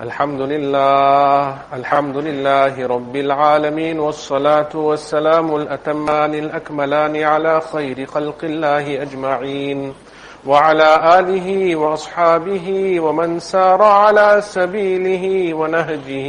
الحمد 0.00 0.40
لله 0.40 1.56
الحمد 1.72 2.16
لله 2.16 2.86
رب 2.86 3.16
العالمين 3.16 4.00
والصلاة 4.00 4.72
والسلام 4.74 5.56
الأتمان 5.56 6.34
الأكملان 6.34 7.16
على 7.16 7.60
خير 7.60 8.06
خلق 8.06 8.44
الله 8.44 9.02
أجمعين 9.02 9.92
وعلى 10.46 11.18
آله 11.18 11.76
وأصحابه 11.76 13.00
ومن 13.00 13.38
سار 13.40 13.82
على 13.82 14.40
سبيله 14.40 15.54
ونهجه 15.54 16.28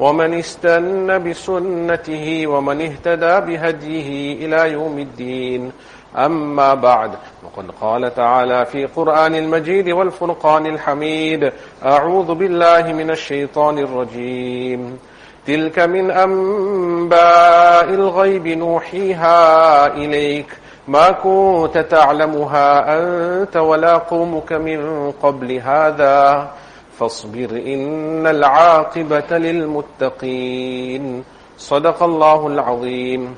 ومن 0.00 0.34
استن 0.34 1.30
بسنته 1.30 2.46
ومن 2.46 2.80
اهتدى 2.80 3.34
بهديه 3.46 4.10
إلى 4.46 4.72
يوم 4.72 4.98
الدين. 4.98 5.72
أما 6.16 6.74
بعد 6.74 7.10
وقد 7.44 7.70
قال 7.80 8.14
تعالى 8.14 8.66
في 8.66 8.86
قرآن 8.86 9.34
المجيد 9.34 9.88
والفرقان 9.88 10.66
الحميد 10.66 11.52
أعوذ 11.84 12.34
بالله 12.34 12.92
من 12.92 13.10
الشيطان 13.10 13.78
الرجيم. 13.78 14.98
تلك 15.46 15.78
من 15.78 16.10
أنباء 16.10 17.84
الغيب 17.84 18.46
نوحيها 18.46 19.86
إليك. 19.86 20.46
ما 20.88 21.10
كنت 21.10 21.78
تعلمها 21.78 22.98
أنت 22.98 23.56
ولا 23.56 23.96
قومك 23.96 24.52
من 24.52 25.10
قبل 25.10 25.52
هذا. 25.52 26.50
فاصبر 26.98 27.50
إن 27.50 28.26
العاقبة 28.26 29.38
للمتقين. 29.38 31.24
صدق 31.58 32.02
الله 32.02 32.46
العظيم. 32.46 33.34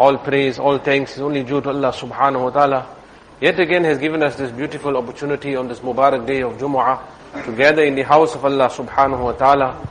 All 0.00 0.16
praise, 0.16 0.58
all 0.58 0.78
thanks 0.78 1.16
is 1.16 1.20
only 1.20 1.42
due 1.44 1.60
to 1.60 1.68
Allah 1.68 1.92
subhanahu 1.92 2.44
wa 2.44 2.48
ta'ala. 2.48 2.86
Yet 3.38 3.60
again 3.60 3.84
has 3.84 3.98
given 3.98 4.22
us 4.22 4.34
this 4.34 4.50
beautiful 4.50 4.96
opportunity 4.96 5.54
on 5.56 5.68
this 5.68 5.80
Mubarak 5.80 6.26
day 6.26 6.40
of 6.40 6.54
Jumu'ah 6.54 7.44
to 7.44 7.52
gather 7.52 7.84
in 7.84 7.96
the 7.96 8.02
house 8.02 8.34
of 8.34 8.42
Allah 8.42 8.70
subhanahu 8.70 9.22
wa 9.22 9.32
ta'ala. 9.32 9.88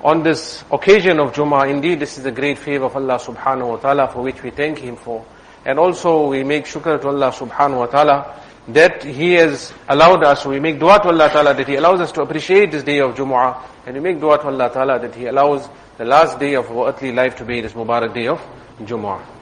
On 0.00 0.22
this 0.22 0.64
occasion 0.72 1.20
of 1.20 1.34
Jumu'ah, 1.34 1.68
indeed 1.68 2.00
this 2.00 2.16
is 2.16 2.24
a 2.24 2.30
great 2.30 2.56
favor 2.56 2.86
of 2.86 2.96
Allah 2.96 3.18
subhanahu 3.18 3.68
wa 3.68 3.76
ta'ala 3.76 4.08
for 4.08 4.22
which 4.22 4.42
we 4.42 4.48
thank 4.48 4.78
Him 4.78 4.96
for. 4.96 5.22
And 5.66 5.78
also 5.78 6.28
we 6.28 6.44
make 6.44 6.64
shukr 6.64 6.98
to 7.02 7.08
Allah 7.08 7.30
subhanahu 7.30 7.76
wa 7.76 7.86
ta'ala 7.86 8.40
that 8.68 9.04
He 9.04 9.34
has 9.34 9.70
allowed 9.86 10.24
us, 10.24 10.46
we 10.46 10.60
make 10.60 10.80
dua 10.80 10.98
to 11.02 11.08
Allah 11.08 11.28
ta'ala 11.28 11.52
that 11.52 11.68
He 11.68 11.76
allows 11.76 12.00
us 12.00 12.10
to 12.12 12.22
appreciate 12.22 12.70
this 12.72 12.84
day 12.84 13.00
of 13.00 13.14
Jumu'ah. 13.14 13.60
And 13.84 13.96
we 13.96 14.00
make 14.00 14.18
dua 14.18 14.38
to 14.38 14.46
Allah 14.46 14.70
ta'ala 14.72 14.98
that 15.00 15.14
He 15.14 15.26
allows 15.26 15.68
the 15.98 16.06
last 16.06 16.38
day 16.38 16.54
of 16.54 16.70
our 16.70 16.88
earthly 16.88 17.12
life 17.12 17.36
to 17.36 17.44
be 17.44 17.60
this 17.60 17.74
Mubarak 17.74 18.14
day 18.14 18.28
of 18.28 18.40
Jumu'ah. 18.80 19.41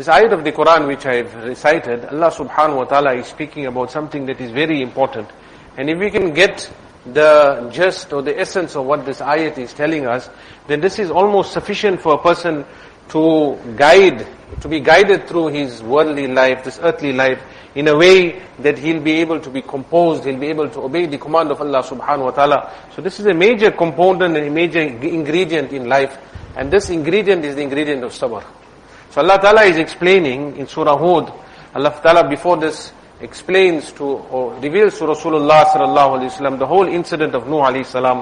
This 0.00 0.08
ayat 0.08 0.32
of 0.32 0.44
the 0.44 0.52
Quran 0.52 0.86
which 0.86 1.04
I 1.04 1.16
have 1.16 1.34
recited, 1.44 2.06
Allah 2.06 2.30
subhanahu 2.32 2.76
wa 2.76 2.84
ta'ala 2.84 3.12
is 3.16 3.26
speaking 3.26 3.66
about 3.66 3.90
something 3.90 4.24
that 4.24 4.40
is 4.40 4.50
very 4.50 4.80
important. 4.80 5.28
And 5.76 5.90
if 5.90 5.98
we 5.98 6.10
can 6.10 6.32
get 6.32 6.72
the 7.04 7.68
gist 7.70 8.10
or 8.10 8.22
the 8.22 8.40
essence 8.40 8.76
of 8.76 8.86
what 8.86 9.04
this 9.04 9.20
ayat 9.20 9.58
is 9.58 9.74
telling 9.74 10.06
us, 10.06 10.30
then 10.68 10.80
this 10.80 10.98
is 10.98 11.10
almost 11.10 11.52
sufficient 11.52 12.00
for 12.00 12.14
a 12.14 12.18
person 12.18 12.64
to 13.10 13.58
guide, 13.76 14.26
to 14.62 14.68
be 14.68 14.80
guided 14.80 15.28
through 15.28 15.48
his 15.48 15.82
worldly 15.82 16.28
life, 16.28 16.64
this 16.64 16.78
earthly 16.80 17.12
life, 17.12 17.42
in 17.74 17.86
a 17.88 17.94
way 17.94 18.40
that 18.60 18.78
he'll 18.78 19.02
be 19.02 19.20
able 19.20 19.38
to 19.38 19.50
be 19.50 19.60
composed, 19.60 20.24
he'll 20.24 20.40
be 20.40 20.48
able 20.48 20.70
to 20.70 20.80
obey 20.80 21.04
the 21.04 21.18
command 21.18 21.50
of 21.50 21.60
Allah 21.60 21.82
subhanahu 21.82 22.24
wa 22.24 22.30
ta'ala. 22.30 22.72
So 22.96 23.02
this 23.02 23.20
is 23.20 23.26
a 23.26 23.34
major 23.34 23.70
component 23.70 24.34
and 24.34 24.46
a 24.46 24.50
major 24.50 24.80
ingredient 24.80 25.74
in 25.74 25.90
life. 25.90 26.16
And 26.56 26.70
this 26.70 26.88
ingredient 26.88 27.44
is 27.44 27.54
the 27.54 27.60
ingredient 27.60 28.02
of 28.02 28.12
sabr. 28.12 28.42
So 29.11 29.21
Allah 29.21 29.39
Ta'ala 29.39 29.63
is 29.63 29.77
explaining 29.77 30.57
in 30.57 30.67
Surah 30.67 30.97
Hud, 30.97 31.33
Allah 31.73 31.99
Ta'ala 32.01 32.27
before 32.29 32.57
this 32.57 32.91
explains 33.21 33.91
to 33.93 34.03
or 34.03 34.53
reveals 34.59 34.97
to 34.99 35.05
Rasulullah 35.05 35.65
sallallahu 35.65 36.19
alaihi 36.19 36.31
wasallam 36.31 36.59
the 36.59 36.67
whole 36.67 36.87
incident 36.87 37.33
of 37.33 37.47
Nuh 37.47 37.61
alayhi 37.63 37.85
salam. 37.85 38.19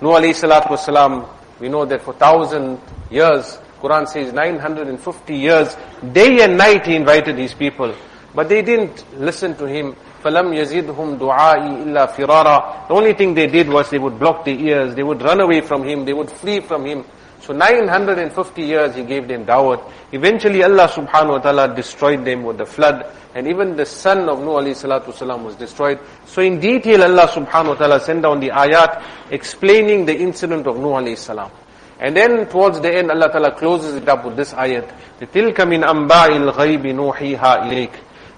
Nuh 0.00 0.10
alayhi 0.10 0.34
salatu 0.34 0.68
wasalam, 0.68 1.28
we 1.60 1.68
know 1.68 1.84
that 1.84 2.02
for 2.02 2.14
thousand 2.14 2.78
years, 3.10 3.58
Quran 3.80 4.06
says 4.08 4.32
950 4.32 5.34
years, 5.34 5.76
day 6.12 6.42
and 6.42 6.56
night 6.56 6.86
he 6.86 6.96
invited 6.96 7.36
his 7.38 7.54
people. 7.54 7.94
But 8.34 8.48
they 8.48 8.62
didn't 8.62 9.04
listen 9.18 9.56
to 9.56 9.66
him. 9.66 9.96
فَلَمْ 10.22 10.52
يَزِدْهُمْ 10.54 11.18
دُعَائِي 11.18 11.84
إِلَّا 11.84 12.14
فِرَارًا 12.14 12.88
The 12.88 12.94
only 12.94 13.14
thing 13.14 13.32
they 13.34 13.46
did 13.46 13.68
was 13.68 13.88
they 13.88 13.98
would 13.98 14.18
block 14.18 14.44
their 14.44 14.54
ears, 14.54 14.94
they 14.94 15.02
would 15.02 15.22
run 15.22 15.40
away 15.40 15.62
from 15.62 15.82
him, 15.82 16.04
they 16.04 16.12
would 16.12 16.30
flee 16.30 16.60
from 16.60 16.84
him. 16.84 17.04
So 17.40 17.54
950 17.54 18.62
years 18.62 18.94
he 18.94 19.02
gave 19.02 19.26
them 19.26 19.46
dawah. 19.46 19.90
Eventually 20.12 20.62
Allah 20.62 20.88
subhanahu 20.88 21.30
wa 21.30 21.38
ta'ala 21.38 21.74
destroyed 21.74 22.24
them 22.24 22.44
with 22.44 22.58
the 22.58 22.66
flood. 22.66 23.06
And 23.34 23.46
even 23.46 23.76
the 23.76 23.86
son 23.86 24.28
of 24.28 24.40
Nuh 24.40 24.60
alayhi 24.60 24.76
salatu 24.76 25.06
wasalam 25.06 25.44
was 25.44 25.56
destroyed. 25.56 25.98
So 26.26 26.42
in 26.42 26.60
detail 26.60 27.02
Allah 27.02 27.28
subhanahu 27.28 27.68
wa 27.68 27.74
ta'ala 27.74 28.00
sent 28.00 28.22
down 28.22 28.40
the 28.40 28.50
ayat 28.50 29.02
explaining 29.30 30.04
the 30.04 30.16
incident 30.16 30.66
of 30.66 30.76
Nuh 30.76 31.00
alayhi 31.00 31.16
salam. 31.16 31.50
And 31.98 32.16
then 32.16 32.46
towards 32.48 32.80
the 32.80 32.94
end 32.94 33.10
Allah 33.10 33.30
ta'ala 33.30 33.52
closes 33.56 33.94
it 33.94 34.08
up 34.08 34.24
with 34.24 34.36
this 34.36 34.52
ayat. 34.52 34.88
تِلْكَ 35.20 35.54
مِنْ 35.54 35.84
أَنْبَاءِ 35.84 36.52
الْغَيْبِ 36.52 36.82
نُوحِيهَا 36.82 37.70
إِلَيْكَ 37.70 37.92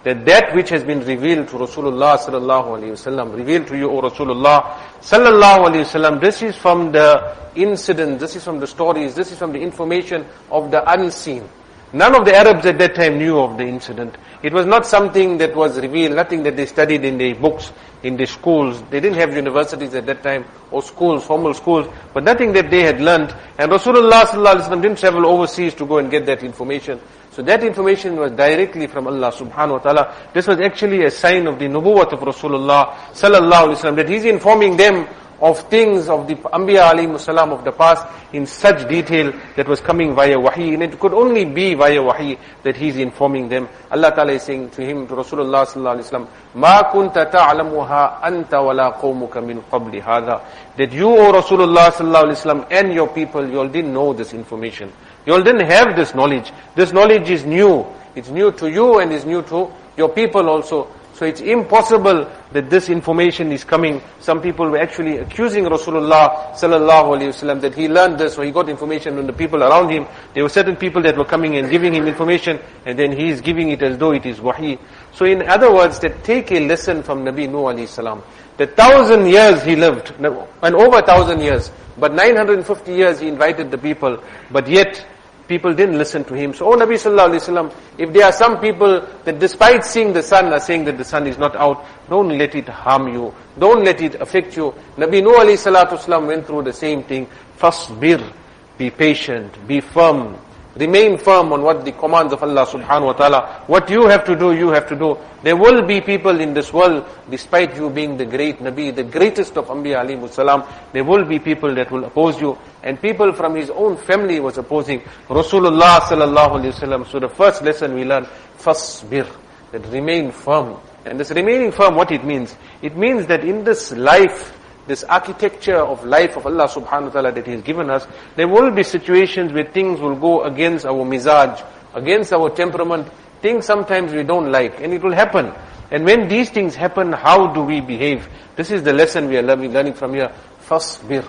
that 0.08 0.24
that 0.24 0.56
which 0.56 0.70
has 0.70 0.86
been 0.86 1.02
revealed 1.02 1.50
to 1.50 1.58
Rasulullah 1.58 2.18
sallallahu 2.18 2.80
alayhi 2.80 2.92
wasallam, 2.92 3.36
revealed 3.36 3.68
to 3.68 3.78
you, 3.78 3.92
O 3.92 4.02
Rasulullah 4.02 4.80
sallallahu 5.02 5.68
alayhi 5.68 5.84
wasallam, 5.84 6.22
this 6.22 6.42
is 6.42 6.56
from 6.56 6.94
the 6.94 7.36
incident, 7.56 8.18
this 8.18 8.38
is 8.38 8.42
from 8.42 8.62
the 8.62 8.68
stories, 8.68 9.16
this 9.16 9.34
is 9.34 9.38
from 9.38 9.52
the 9.52 9.60
information 9.60 10.26
of 10.50 10.72
the 10.72 10.82
unseen. 10.90 11.44
None 11.92 12.16
of 12.16 12.24
the 12.24 12.34
Arabs 12.34 12.66
at 12.66 12.78
that 12.78 12.96
time 12.96 13.18
knew 13.18 13.38
of 13.38 13.58
the 13.58 13.66
incident. 13.66 14.16
It 14.44 14.54
was 14.54 14.66
not 14.66 14.86
something 14.86 15.38
that 15.40 15.54
was 15.54 15.78
revealed, 15.78 16.16
nothing 16.16 16.42
that 16.44 16.56
they 16.56 16.68
studied 16.68 17.04
in 17.04 17.18
the 17.18 17.34
books, 17.34 17.74
in 18.04 18.16
the 18.16 18.28
schools. 18.28 18.82
They 18.90 19.02
didn't 19.02 19.18
have 19.18 19.36
universities 19.36 19.94
at 19.94 20.06
that 20.06 20.24
time, 20.24 20.46
or 20.72 20.82
schools, 20.84 21.26
formal 21.26 21.54
schools, 21.54 21.86
but 22.14 22.24
nothing 22.24 22.54
that 22.54 22.70
they 22.70 22.84
had 22.84 23.02
learned. 23.02 23.36
And 23.58 23.70
Rasulullah 23.70 24.24
sallallahu 24.24 24.56
alayhi 24.56 24.70
wasallam 24.70 24.82
didn't 24.84 25.00
travel 25.00 25.26
overseas 25.26 25.74
to 25.76 25.86
go 25.86 25.98
and 25.98 26.10
get 26.10 26.26
that 26.28 26.44
information. 26.44 27.02
So 27.38 27.44
that 27.44 27.64
information 27.64 28.16
was 28.16 28.32
directly 28.32 28.88
from 28.88 29.06
Allah 29.06 29.32
subhanahu 29.32 29.74
wa 29.74 29.78
ta'ala. 29.78 30.16
This 30.34 30.48
was 30.48 30.60
actually 30.60 31.06
a 31.06 31.12
sign 31.12 31.46
of 31.46 31.60
the 31.60 31.66
nubuwwat 31.66 32.12
of 32.12 32.22
Rasulullah 32.22 32.96
sallallahu 33.14 33.76
alayhi 33.78 33.84
wa 33.84 33.92
that 33.92 34.10
he's 34.10 34.26
informing 34.26 34.76
them 34.76 35.08
of 35.40 35.60
things 35.70 36.10
of 36.10 36.28
the 36.28 36.36
Ambiya 36.36 36.92
alayhi 36.92 37.20
salam 37.20 37.52
of 37.52 37.64
the 37.64 37.72
past 37.72 38.06
in 38.34 38.46
such 38.46 38.88
detail 38.90 39.32
that 39.56 39.68
was 39.68 39.80
coming 39.80 40.16
via 40.16 40.40
wahi. 40.40 40.74
And 40.74 40.84
it 40.84 41.00
could 41.00 41.14
only 41.14 41.46
be 41.46 41.74
via 41.76 42.02
wahi 42.02 42.38
that 42.64 42.76
he's 42.76 42.98
informing 42.98 43.50
them. 43.50 43.70
Allah 43.92 44.12
Ta'ala 44.12 44.34
is 44.34 44.44
saying 44.44 44.72
to 44.72 44.82
him 44.86 45.08
to 45.08 45.14
Rasulullah 45.14 45.66
sallallahu 45.66 45.98
Alaihi 45.98 46.10
wasallam 46.10 46.28
ma 46.56 46.92
kunta 46.92 47.32
ta'lamuha 47.32 48.22
anta 48.22 48.64
wala 48.64 48.94
qawmuka 49.00 49.46
min 49.46 49.62
qabli 49.64 50.02
hadha. 50.02 50.42
That 50.78 50.92
you 50.92 51.10
O 51.10 51.32
Rasulullah 51.32 51.92
sallallahu 51.92 52.24
Alaihi 52.26 52.42
wasallam 52.44 52.68
and 52.72 52.94
your 52.94 53.08
people 53.08 53.48
you 53.48 53.60
all 53.60 53.68
didn't 53.68 53.94
know 53.94 54.14
this 54.14 54.34
information. 54.34 54.92
You 55.26 55.34
all 55.34 55.44
didn't 55.44 55.68
have 55.68 55.96
this 55.96 56.16
knowledge. 56.16 56.52
This 56.76 56.92
knowledge 56.94 57.30
is 57.30 57.46
new. 57.46 57.86
It's 58.16 58.30
new 58.30 58.52
to 58.54 58.70
you 58.72 59.00
and 59.00 59.12
is 59.12 59.26
new 59.26 59.42
to 59.44 59.72
your 59.98 60.10
people 60.10 60.50
also. 60.50 60.88
So 61.18 61.26
it's 61.26 61.42
impossible 61.42 62.30
that 62.52 62.70
this 62.70 62.90
information 62.90 63.52
is 63.52 63.64
coming. 63.64 64.04
Some 64.20 64.40
people 64.40 64.70
were 64.70 64.78
actually 64.78 65.18
accusing 65.18 65.64
Rasulullah 65.64 66.54
sallallahu 66.54 67.18
alaihi 67.18 67.34
wasallam 67.34 67.60
that 67.62 67.74
he 67.74 67.88
learned 67.88 68.20
this 68.20 68.38
or 68.38 68.44
he 68.44 68.52
got 68.52 68.70
information 68.70 69.16
from 69.16 69.26
the 69.26 69.34
people 69.34 69.64
around 69.64 69.90
him. 69.90 70.06
There 70.36 70.44
were 70.44 70.50
certain 70.50 70.76
people 70.76 71.02
that 71.02 71.18
were 71.18 71.26
coming 71.26 71.56
and 71.58 71.72
giving 71.72 71.96
him 71.96 72.06
information 72.06 72.60
and 72.86 73.00
then 73.00 73.18
he 73.18 73.30
is 73.30 73.42
giving 73.42 73.72
it 73.72 73.82
as 73.82 73.98
though 73.98 74.12
it 74.12 74.28
is 74.28 74.40
wahi. 74.40 74.78
So 75.16 75.26
in 75.26 75.42
other 75.50 75.74
words, 75.74 75.98
that 76.02 76.24
take 76.24 76.52
a 76.52 76.60
lesson 76.60 77.02
from 77.02 77.26
Nabi 77.26 77.50
Nuh 77.50 77.74
alayhi 77.74 77.88
salam. 77.88 78.22
The 78.58 78.68
thousand 78.68 79.26
years 79.26 79.64
he 79.64 79.76
lived, 79.76 80.14
and 80.20 80.76
over 80.76 81.02
thousand 81.02 81.42
years, 81.42 81.72
but 81.98 82.14
950 82.14 82.94
years 82.94 83.20
he 83.20 83.28
invited 83.28 83.72
the 83.72 83.78
people, 83.80 84.22
but 84.52 84.68
yet 84.68 85.04
people 85.48 85.74
didn't 85.74 85.98
listen 85.98 86.24
to 86.26 86.34
him. 86.34 86.54
So, 86.54 86.72
oh 86.74 86.76
Nabi 86.76 86.96
Sallallahu 86.96 87.30
Alaihi 87.30 87.70
Wasallam, 87.70 87.74
if 87.98 88.14
there 88.14 88.26
are 88.26 88.32
some 88.32 88.60
people 88.60 89.02
that 89.24 89.40
despite 89.40 89.84
seeing 89.86 90.14
the 90.14 90.24
sun 90.24 90.52
are 90.54 90.60
saying 90.60 90.86
that 90.86 90.98
the 90.98 91.04
sun 91.04 91.28
is 91.28 91.38
not 91.38 91.56
out, 91.56 91.86
don't 92.10 92.38
let 92.38 92.56
it 92.56 92.68
harm 92.68 93.08
you. 93.08 93.34
Don't 93.58 93.84
let 93.84 94.02
it 94.02 94.16
affect 94.16 94.56
you. 94.58 94.74
Nabi 94.98 95.24
Nuh 95.24 95.38
Alayhi 95.40 95.58
Salatu 95.58 95.98
Wasallam 95.98 96.28
went 96.28 96.46
through 96.46 96.64
the 96.64 96.74
same 96.74 97.04
thing. 97.04 97.28
Fasbir, 97.58 98.34
be 98.78 98.90
patient, 98.90 99.66
be 99.68 99.82
firm, 99.82 100.38
Remain 100.78 101.18
firm 101.18 101.52
on 101.54 101.64
what 101.64 101.84
the 101.84 101.92
commands 101.92 102.34
of 102.34 102.44
Allah 102.44 102.66
subhanahu 102.66 103.06
wa 103.06 103.14
ta'ala. 103.14 103.64
What 103.66 103.90
you 103.90 104.06
have 104.08 104.24
to 104.26 104.36
do, 104.36 104.54
you 104.54 104.70
have 104.70 104.88
to 104.90 104.96
do. 104.96 105.18
There 105.42 105.56
will 105.56 105.86
be 105.86 106.02
people 106.02 106.40
in 106.40 106.54
this 106.54 106.72
world, 106.72 107.04
despite 107.30 107.76
you 107.76 107.90
being 107.90 108.16
the 108.18 108.26
great 108.26 108.60
Nabi, 108.60 108.96
the 108.96 109.04
greatest 109.04 109.58
of 109.58 109.68
Anbiya 109.68 110.06
alayhi 110.06 110.30
salam, 110.30 110.64
there 110.94 111.04
will 111.04 111.26
be 111.26 111.40
people 111.40 111.74
that 111.74 111.90
will 111.90 112.04
oppose 112.06 112.40
you. 112.40 112.58
And 112.84 113.02
people 113.02 113.34
from 113.34 113.56
his 113.56 113.72
own 113.72 113.98
family 113.98 114.40
was 114.40 114.58
opposing 114.58 115.02
Rasulullah 115.30 116.00
sallallahu 116.02 116.62
alayhi 116.62 116.74
wasallam. 116.74 117.08
So 117.10 117.20
the 117.20 117.30
first 117.30 117.64
lesson 117.64 117.96
we 117.96 118.06
learn, 118.06 118.26
fasbir, 118.58 119.28
that 119.72 119.86
remain 119.88 120.32
firm. 120.32 120.78
And 121.06 121.20
this 121.20 121.32
remaining 121.32 121.72
firm, 121.72 121.96
what 121.96 122.12
it 122.12 122.24
means? 122.24 122.56
It 122.82 122.96
means 122.96 123.26
that 123.28 123.44
in 123.44 123.64
this 123.64 123.92
life, 123.94 124.54
this 124.88 125.04
architecture 125.04 125.78
of 125.78 126.04
life 126.06 126.38
of 126.38 126.46
Allah 126.46 126.68
subhanahu 126.68 127.06
wa 127.06 127.10
ta'ala 127.10 127.32
that 127.34 127.46
He 127.46 127.52
has 127.52 127.62
given 127.62 127.90
us, 127.90 128.08
there 128.36 128.48
will 128.48 128.72
be 128.72 128.84
situations 128.84 129.52
where 129.54 129.66
things 129.66 130.00
will 130.00 130.16
go 130.16 130.44
against 130.44 130.86
our 130.86 131.06
mizaj, 131.06 131.64
against 131.94 132.34
our 132.34 132.50
temperament, 132.50 133.08
things 133.42 133.66
sometimes 133.66 134.14
we 134.14 134.24
don't 134.24 134.52
like, 134.52 134.80
and 134.82 134.94
it 134.94 135.02
will 135.02 135.14
happen. 135.14 135.54
And 135.92 136.04
when 136.04 136.28
these 136.28 136.50
things 136.50 136.76
happen, 136.76 137.14
how 137.14 137.48
do 137.54 137.64
we 137.64 137.82
behave? 137.82 138.28
This 138.56 138.72
is 138.72 138.84
the 138.84 138.94
lesson 138.94 139.28
we 139.30 139.38
are 139.38 139.44
learning, 139.44 139.74
learning 139.74 139.94
from 139.94 140.14
here. 140.14 140.32
Fasbir. 140.68 141.26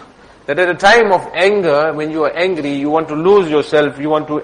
That 0.47 0.59
at 0.59 0.71
a 0.71 0.75
time 0.75 1.13
of 1.13 1.21
anger, 1.35 1.93
when 1.93 2.11
you 2.11 2.25
are 2.25 2.33
angry, 2.37 2.75
you 2.75 2.91
want 2.91 3.09
to 3.09 3.15
lose 3.15 3.51
yourself, 3.51 3.99
you 3.99 4.09
want 4.09 4.27
to 4.29 4.43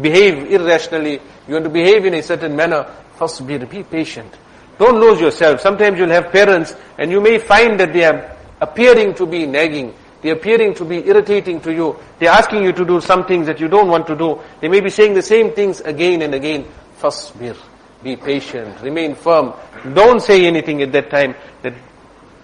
behave 0.00 0.50
irrationally, 0.50 1.20
you 1.46 1.54
want 1.54 1.64
to 1.64 1.70
behave 1.70 2.06
in 2.06 2.14
a 2.14 2.22
certain 2.22 2.56
manner, 2.56 2.86
fasbir, 3.18 3.68
be 3.68 3.82
patient. 3.82 4.32
Don't 4.78 4.98
lose 4.98 5.20
yourself. 5.20 5.60
Sometimes 5.60 5.98
you'll 5.98 6.08
have 6.08 6.32
parents 6.32 6.74
and 6.96 7.10
you 7.10 7.20
may 7.20 7.38
find 7.38 7.78
that 7.80 7.92
they 7.92 8.04
are 8.04 8.34
appearing 8.60 9.14
to 9.14 9.26
be 9.26 9.46
nagging. 9.46 9.94
They're 10.22 10.34
appearing 10.34 10.74
to 10.74 10.84
be 10.84 11.06
irritating 11.06 11.60
to 11.62 11.72
you. 11.72 11.96
They're 12.18 12.30
asking 12.30 12.62
you 12.64 12.72
to 12.72 12.84
do 12.84 13.00
some 13.00 13.24
things 13.26 13.46
that 13.46 13.58
you 13.58 13.68
don't 13.68 13.88
want 13.88 14.06
to 14.08 14.16
do. 14.16 14.40
They 14.60 14.68
may 14.68 14.80
be 14.80 14.90
saying 14.90 15.14
the 15.14 15.22
same 15.22 15.52
things 15.52 15.80
again 15.80 16.22
and 16.22 16.34
again. 16.34 16.66
Fasbir. 17.00 17.56
Be 18.02 18.16
patient. 18.16 18.80
Remain 18.82 19.14
firm. 19.14 19.54
Don't 19.94 20.20
say 20.20 20.46
anything 20.46 20.82
at 20.82 20.92
that 20.92 21.10
time. 21.10 21.34
That 21.62 21.74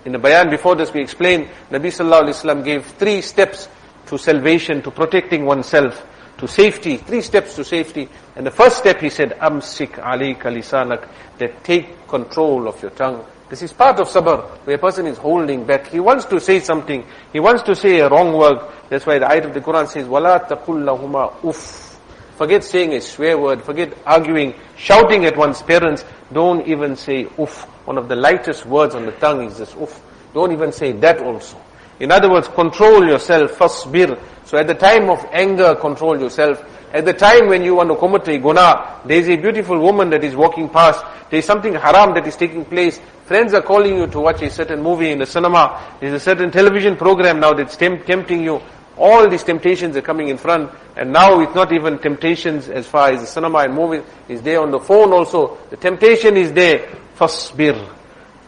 in 0.05 0.13
the 0.13 0.19
bayan 0.19 0.51
before 0.51 0.75
this 0.75 0.93
we 0.93 1.03
explained, 1.03 1.49
Nabi 1.71 1.89
Sallallahu 1.89 2.25
Alaihi 2.25 2.45
Wasallam 2.45 2.65
gave 2.65 2.87
three 2.87 3.21
steps 3.21 3.69
to 4.07 4.19
salvation, 4.19 4.83
to 4.83 4.91
protecting 4.91 5.45
oneself 5.45 6.07
to 6.39 6.47
safety, 6.47 6.97
three 6.97 7.23
steps 7.23 7.57
to 7.57 7.65
safety. 7.65 8.09
And 8.37 8.47
the 8.47 8.51
first 8.51 8.79
step 8.79 9.01
he 9.01 9.11
said, 9.11 9.31
Amsik 9.41 9.93
alayka 9.95 10.45
lisanak, 10.45 11.09
that 11.39 11.65
take 11.65 12.07
control 12.07 12.69
of 12.69 12.81
your 12.83 12.91
tongue. 12.93 13.25
This 13.50 13.62
is 13.64 13.74
part 13.74 14.00
of 14.00 14.08
sabr, 14.08 14.42
where 14.66 14.78
a 14.78 14.80
person 14.80 15.08
is 15.08 15.18
holding 15.18 15.66
back. 15.66 15.88
He 15.88 16.00
wants 16.00 16.24
to 16.26 16.40
say 16.40 16.60
something. 16.62 17.06
He 17.34 17.40
wants 17.42 17.64
to 17.64 17.76
say 17.76 18.00
a 18.00 18.10
wrong 18.10 18.34
word. 18.34 18.60
That's 18.90 19.06
why 19.06 19.20
the 19.20 19.26
ayat 19.26 19.46
of 19.46 19.54
the 19.54 19.60
Quran 19.60 19.88
says, 19.88 20.08
وَلَا 20.08 20.48
تَقُلْ 20.48 20.86
لَهُمَا 20.86 21.42
uff. 21.42 21.98
Forget 22.38 22.64
saying 22.64 22.94
a 22.94 23.02
swear 23.02 23.38
word. 23.38 23.62
Forget 23.62 23.94
arguing, 24.06 24.54
shouting 24.78 25.26
at 25.26 25.36
one's 25.36 25.62
parents. 25.62 26.06
Don't 26.32 26.66
even 26.68 26.96
say 26.96 27.26
uff. 27.38 27.66
One 27.86 27.98
of 27.98 28.08
the 28.08 28.16
lightest 28.16 28.66
words 28.66 28.96
on 28.96 29.06
the 29.06 29.12
tongue 29.14 29.44
is 29.44 29.58
this 29.58 29.74
uff. 29.74 30.00
Don't 30.34 30.52
even 30.54 30.72
say 30.72 30.94
that 30.94 31.20
also. 31.20 31.60
In 32.00 32.12
other 32.12 32.32
words, 32.32 32.48
control 32.48 33.06
yourself, 33.06 33.52
fasbir. 33.60 34.18
So 34.46 34.58
at 34.58 34.68
the 34.68 34.74
time 34.74 35.10
of 35.10 35.24
anger, 35.32 35.76
control 35.76 36.20
yourself. 36.20 36.64
At 36.97 37.05
the 37.05 37.13
time 37.13 37.49
when 37.49 37.63
you 37.63 37.75
want 37.75 37.91
to 37.91 37.97
commit 37.97 38.27
a 38.27 38.39
guna, 38.39 39.03
there 39.05 39.19
is 39.19 39.29
a 39.29 39.37
beautiful 39.37 39.79
woman 39.79 40.09
that 40.09 40.25
is 40.25 40.35
walking 40.35 40.67
past. 40.71 41.05
There 41.29 41.39
is 41.39 41.45
something 41.45 41.75
haram 41.75 42.15
that 42.15 42.27
is 42.27 42.37
taking 42.37 42.65
place. 42.65 42.99
Friends 43.27 43.53
are 43.53 43.61
calling 43.61 43.99
you 43.99 44.07
to 44.07 44.19
watch 44.19 44.41
a 44.41 44.49
certain 44.49 44.83
movie 44.83 45.11
in 45.11 45.19
the 45.19 45.27
cinema. 45.27 45.79
There 46.01 46.09
is 46.09 46.15
a 46.15 46.25
certain 46.25 46.51
television 46.51 46.97
program 46.97 47.39
now 47.39 47.53
that's 47.53 47.77
tempting 47.77 48.43
you. 48.43 48.63
All 48.97 49.29
these 49.29 49.45
temptations 49.45 49.95
are 49.95 50.01
coming 50.01 50.29
in 50.29 50.39
front. 50.39 50.71
And 50.97 51.13
now 51.13 51.39
it's 51.41 51.55
not 51.55 51.71
even 51.71 51.99
temptations 51.99 52.71
as 52.71 52.87
far 52.87 53.11
as 53.11 53.21
the 53.21 53.27
cinema 53.27 53.59
and 53.59 53.75
movie 53.75 54.03
is 54.29 54.41
there 54.41 54.63
on 54.63 54.71
the 54.71 54.81
phone 54.81 55.13
also. 55.13 55.59
The 55.69 55.77
temptation 55.77 56.39
is 56.39 56.51
there. 56.55 56.89
Fasbir. 57.19 57.93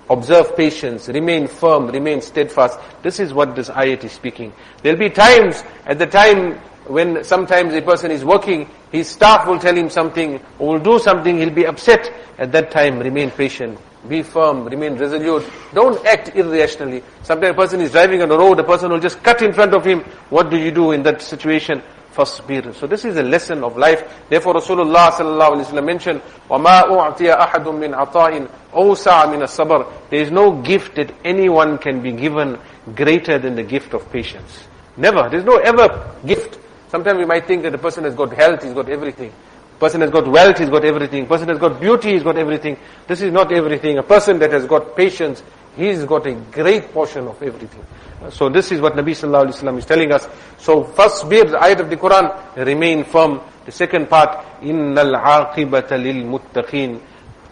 Observe 0.09 0.57
patience, 0.57 1.09
remain 1.09 1.49
firm, 1.49 1.89
remain 1.89 2.23
steadfast. 2.23 2.81
This 3.03 3.21
is 3.21 3.35
what 3.35 3.55
this 3.55 3.69
ayat 3.69 4.05
is 4.05 4.13
speaking. 4.13 4.55
There'll 4.83 4.99
be 4.99 5.11
times, 5.11 5.63
at 5.85 5.99
the 5.99 6.07
time 6.07 6.59
when 6.88 7.24
sometimes 7.24 7.74
a 7.74 7.82
person 7.82 8.12
is 8.12 8.26
working, 8.26 8.70
his 8.92 9.10
staff 9.10 9.48
will 9.48 9.60
tell 9.60 9.76
him 9.76 9.90
something, 9.90 10.40
or 10.60 10.74
will 10.74 10.80
do 10.80 11.00
something, 11.00 11.38
he'll 11.38 11.50
be 11.50 11.66
upset. 11.66 12.12
At 12.38 12.52
that 12.52 12.72
time, 12.72 13.00
remain 13.00 13.32
patient. 13.32 13.80
Be 14.08 14.22
firm, 14.22 14.66
remain 14.66 14.96
resolute. 14.96 15.46
Don't 15.74 16.06
act 16.06 16.36
irrationally. 16.36 17.04
Sometimes 17.22 17.52
a 17.52 17.54
person 17.54 17.80
is 17.80 17.92
driving 17.92 18.22
on 18.22 18.30
the 18.30 18.38
road, 18.38 18.60
a 18.60 18.64
person 18.64 18.92
will 18.92 19.00
just 19.00 19.24
cut 19.24 19.42
in 19.42 19.54
front 19.54 19.74
of 19.74 19.86
him. 19.86 20.02
What 20.30 20.50
do 20.50 20.58
you 20.58 20.72
do 20.72 20.92
in 20.92 21.04
that 21.04 21.22
situation? 21.22 21.82
fasbir. 22.14 22.74
So 22.76 22.88
this 22.88 23.06
is 23.06 23.18
a 23.18 23.24
lesson 23.24 23.64
of 23.64 23.78
life. 23.78 24.04
Therefore 24.30 24.56
Rasulullah 24.56 25.12
sallallahu 25.12 25.52
alaihi 25.52 25.66
wasallam 25.66 25.86
mentioned, 25.86 26.22
وَمَا 26.50 26.84
أُعْطِيَ 26.84 27.38
أَحَدٌ 27.38 27.66
مِّنْ 27.66 27.94
عَطَاءٍ 27.94 28.48
أَوْسَعَ 28.74 29.26
مِنَ 29.34 29.44
الصَّبْرِ 29.44 30.10
There 30.10 30.22
is 30.22 30.32
no 30.32 30.62
gift 30.62 30.96
that 30.96 31.14
anyone 31.26 31.78
can 31.78 32.02
be 32.02 32.12
given 32.12 32.58
greater 32.96 33.40
than 33.40 33.56
the 33.56 33.64
gift 33.64 33.94
of 33.94 34.10
patience. 34.12 34.64
Never. 34.96 35.28
There's 35.30 35.44
no 35.44 35.58
ever 35.58 36.12
gift. 36.26 36.60
Sometimes 36.89 37.19
we 37.19 37.25
might 37.25 37.47
think 37.47 37.63
that 37.63 37.73
the 37.73 37.79
person 37.79 38.05
has 38.05 38.15
got 38.15 38.33
health, 38.33 38.63
he's 38.63 38.73
got 38.73 38.89
everything. 38.89 39.33
Person 39.79 40.01
has 40.01 40.11
got 40.11 40.27
wealth, 40.27 40.59
he's 40.59 40.71
got 40.71 40.85
everything. 40.85 41.27
Person 41.27 41.49
has 41.49 41.59
got 41.59 41.81
beauty, 41.81 42.13
he's 42.13 42.23
got 42.23 42.37
everything. 42.37 42.77
This 43.07 43.21
is 43.21 43.33
not 43.33 43.53
everything. 43.53 43.99
A 43.99 44.03
person 44.03 44.39
that 44.41 44.51
has 44.53 44.67
got 44.67 44.97
patience, 44.97 45.43
he's 45.77 46.05
got 46.05 46.27
a 46.27 46.35
great 46.35 46.93
portion 46.93 47.29
of 47.29 47.41
everything. 47.43 47.85
So 48.31 48.49
this 48.49 48.73
is 48.73 48.81
what 48.81 48.95
Nabi 48.95 49.13
sallallahu 49.13 49.47
alaihi 49.47 49.63
wasallam 49.63 49.79
is 49.79 49.87
telling 49.87 50.13
us. 50.13 50.29
So 50.59 50.83
fasbir, 50.83 51.51
the 51.53 51.59
ayat 51.59 51.81
of 51.81 51.91
the 51.91 51.97
Quran, 51.97 52.57
remain 52.57 53.05
firm. 53.05 53.41
The 53.65 53.71
second 53.71 54.09
part, 54.11 54.45
innal 54.63 55.15
aqibata 55.15 56.03
lil 56.03 56.25
muttaqin. 56.25 57.01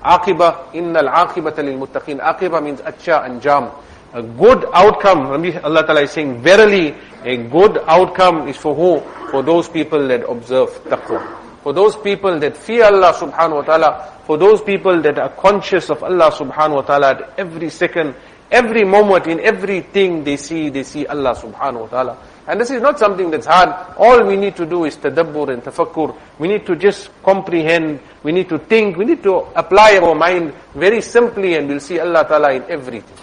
Aqiba, 0.03 0.73
innal 0.75 1.09
aqibata 1.09 1.63
lil 1.63 1.79
muttaqin. 1.79 2.19
Aqiba 2.19 2.61
means 2.63 2.81
acha 2.81 3.23
anjam. 3.29 3.71
A 4.15 4.23
good 4.23 4.65
outcome, 4.73 5.27
Allah 5.63 5.87
Ta'ala 5.87 6.03
is 6.03 6.11
saying, 6.11 6.41
verily, 6.43 6.95
a 7.23 7.37
good 7.37 7.79
outcome 7.87 8.49
is 8.49 8.57
for 8.57 8.75
who? 8.75 9.03
For 9.31 9.43
those 9.43 9.69
people 9.69 10.09
that 10.09 10.29
observe 10.29 10.71
taqwa. 10.85 11.43
For 11.63 11.73
those 11.73 11.97
people 11.97 12.39
that 12.39 12.57
fear 12.57 12.85
Allah 12.85 13.13
subhanahu 13.13 13.57
wa 13.57 13.63
ta'ala, 13.63 14.13
for 14.25 14.39
those 14.39 14.63
people 14.63 15.03
that 15.03 15.19
are 15.19 15.31
conscious 15.31 15.91
of 15.91 16.03
Allah 16.03 16.31
subhanahu 16.31 16.75
wa 16.77 16.83
ta'ala 16.83 17.11
at 17.11 17.35
every 17.39 17.71
second, 17.71 18.15
Every 18.51 18.85
moment, 18.85 19.27
in 19.27 19.41
everything 19.41 20.23
they 20.23 20.37
see, 20.37 20.69
they 20.69 20.85
see 20.85 21.05
Allah 21.07 21.35
subhanahu 21.35 21.81
wa 21.81 21.87
ta'ala. 21.87 22.19
And 22.47 22.61
this 22.61 22.71
is 22.71 22.81
not 22.81 22.97
something 22.97 23.29
that's 23.29 23.47
hard. 23.47 23.75
All 23.99 24.23
we 24.23 24.37
need 24.37 24.55
to 24.57 24.65
do 24.65 24.85
is 24.85 24.97
tadabbur 24.97 25.53
and 25.53 25.65
tafakkur. 25.65 26.17
We 26.39 26.47
need 26.47 26.65
to 26.67 26.77
just 26.77 27.11
comprehend. 27.25 27.99
We 28.23 28.31
need 28.31 28.49
to 28.51 28.59
think. 28.59 28.97
We 28.97 29.05
need 29.05 29.25
to 29.25 29.51
apply 29.57 29.99
our 29.99 30.15
mind 30.15 30.55
very 30.75 31.01
simply 31.03 31.55
and 31.55 31.67
we'll 31.67 31.81
see 31.81 31.99
Allah 31.99 32.25
ta'ala 32.25 32.53
in 32.53 32.63
everything. 32.71 33.19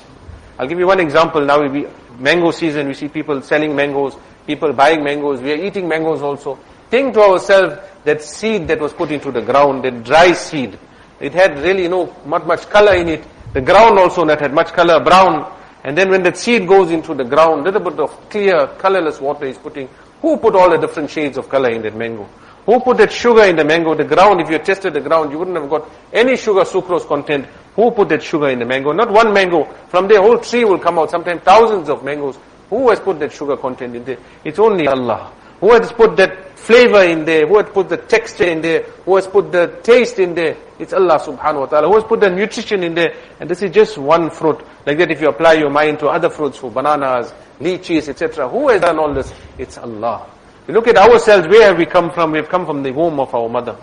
I'll 0.59 0.67
give 0.67 0.77
you 0.77 0.87
one 0.87 0.99
example. 0.99 1.39
Now 1.39 1.65
we, 1.65 1.87
mango 2.19 2.51
season, 2.51 2.87
we 2.87 2.93
see 2.93 3.07
people 3.07 3.41
selling 3.41 3.73
mangoes, 3.73 4.17
people 4.45 4.73
buying 4.73 5.03
mangoes, 5.03 5.41
we 5.41 5.51
are 5.51 5.63
eating 5.63 5.87
mangoes 5.87 6.21
also. 6.21 6.59
Think 6.89 7.13
to 7.15 7.21
ourselves 7.21 7.77
that 8.03 8.21
seed 8.21 8.67
that 8.67 8.79
was 8.79 8.93
put 8.93 9.11
into 9.11 9.31
the 9.31 9.41
ground, 9.41 9.83
that 9.83 10.03
dry 10.03 10.33
seed, 10.33 10.77
it 11.19 11.33
had 11.33 11.57
really 11.59 11.87
no, 11.87 12.15
not 12.25 12.45
much 12.45 12.69
color 12.69 12.95
in 12.95 13.07
it. 13.07 13.23
The 13.53 13.61
ground 13.61 13.97
also 13.99 14.25
that 14.25 14.41
had 14.41 14.53
much 14.53 14.73
color, 14.73 15.03
brown. 15.03 15.51
And 15.83 15.97
then 15.97 16.09
when 16.09 16.23
that 16.23 16.37
seed 16.37 16.67
goes 16.67 16.91
into 16.91 17.13
the 17.13 17.23
ground, 17.23 17.63
little 17.63 17.81
bit 17.81 17.99
of 17.99 18.29
clear, 18.29 18.67
colorless 18.77 19.19
water 19.19 19.45
is 19.45 19.57
putting. 19.57 19.89
Who 20.21 20.37
put 20.37 20.55
all 20.55 20.69
the 20.69 20.77
different 20.77 21.09
shades 21.09 21.37
of 21.37 21.49
color 21.49 21.69
in 21.69 21.81
that 21.83 21.95
mango? 21.95 22.27
Who 22.65 22.79
put 22.79 22.97
that 22.97 23.11
sugar 23.11 23.43
in 23.43 23.57
the 23.57 23.65
mango? 23.65 23.93
The 23.93 24.05
ground, 24.05 24.39
if 24.39 24.49
you 24.49 24.57
tested 24.59 24.93
the 24.93 25.01
ground, 25.01 25.31
you 25.31 25.39
wouldn't 25.39 25.57
have 25.57 25.69
got 25.69 25.89
any 26.13 26.37
sugar 26.37 26.61
sucrose 26.61 27.05
content. 27.05 27.45
Who 27.75 27.91
put 27.91 28.09
that 28.09 28.23
sugar 28.23 28.49
in 28.49 28.59
the 28.59 28.65
mango? 28.65 28.93
Not 28.93 29.11
one 29.11 29.33
mango. 29.33 29.65
From 29.89 30.07
the 30.07 30.21
whole 30.21 30.39
tree 30.39 30.63
will 30.63 30.79
come 30.79 30.97
out, 30.97 31.11
sometimes 31.11 31.41
thousands 31.41 31.89
of 31.89 32.03
mangoes. 32.05 32.37
Who 32.73 32.89
has 32.89 32.99
put 32.99 33.19
that 33.19 33.31
sugar 33.31 33.55
content 33.55 33.95
in 33.95 34.03
there? 34.03 34.17
It's 34.43 34.57
only 34.57 34.87
Allah. 34.87 35.31
Who 35.59 35.71
has 35.73 35.91
put 35.91 36.17
that 36.17 36.57
flavor 36.57 37.03
in 37.03 37.23
there? 37.23 37.45
Who 37.45 37.57
has 37.59 37.69
put 37.69 37.87
the 37.87 37.97
texture 37.97 38.45
in 38.45 38.61
there? 38.61 38.81
Who 39.05 39.15
has 39.15 39.27
put 39.27 39.51
the 39.51 39.79
taste 39.83 40.17
in 40.17 40.33
there? 40.33 40.57
It's 40.79 40.91
Allah 40.91 41.19
subhanahu 41.19 41.59
wa 41.59 41.65
ta'ala. 41.67 41.87
Who 41.87 41.93
has 41.93 42.03
put 42.03 42.19
the 42.21 42.31
nutrition 42.31 42.83
in 42.83 42.95
there? 42.95 43.13
And 43.39 43.47
this 43.47 43.61
is 43.61 43.69
just 43.69 43.99
one 43.99 44.31
fruit. 44.31 44.59
Like 44.87 44.97
that 44.97 45.11
if 45.11 45.21
you 45.21 45.29
apply 45.29 45.53
your 45.53 45.69
mind 45.69 45.99
to 45.99 46.07
other 46.07 46.31
fruits, 46.31 46.57
for 46.57 46.71
bananas, 46.71 47.31
lychees, 47.59 48.09
etc. 48.09 48.49
Who 48.49 48.69
has 48.69 48.81
done 48.81 48.97
all 48.97 49.13
this? 49.13 49.31
It's 49.59 49.77
Allah. 49.77 50.25
We 50.65 50.73
look 50.73 50.87
at 50.87 50.97
ourselves, 50.97 51.47
where 51.47 51.67
have 51.67 51.77
we 51.77 51.85
come 51.85 52.09
from? 52.11 52.31
We've 52.31 52.49
come 52.49 52.65
from 52.65 52.81
the 52.81 52.91
womb 52.91 53.19
of 53.19 53.35
our 53.35 53.49
mother. 53.49 53.77